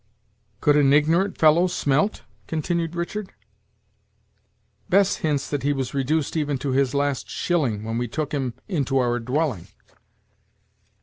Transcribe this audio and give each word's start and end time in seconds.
"Could 0.61 0.77
an 0.77 0.93
ignorant 0.93 1.37
fellow 1.37 1.67
smelt?" 1.67 2.23
continued 2.47 2.95
Richard. 2.95 3.33
"Bess 4.89 5.17
hints 5.17 5.47
that 5.51 5.61
he 5.61 5.73
was 5.73 5.93
reduced 5.93 6.35
even 6.35 6.57
to 6.57 6.71
his 6.71 6.95
last 6.95 7.29
shilling 7.29 7.83
when 7.83 7.99
we 7.99 8.07
took 8.07 8.31
him 8.31 8.55
into 8.67 8.97
our 8.97 9.19
dwelling." 9.19 9.67